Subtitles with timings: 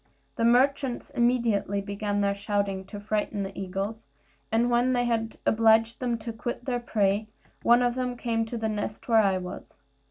[0.35, 4.07] The merchants immediately began their shouting to frighten the eagles;
[4.51, 7.27] and when they had obliged them to quit their prey,
[7.61, 9.77] one of them came to the nest where I was.